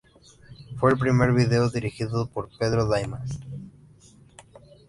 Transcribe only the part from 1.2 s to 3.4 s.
video dirigido por Pedro Damian.